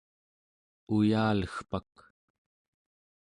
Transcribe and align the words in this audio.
uyalegpak 0.95 1.93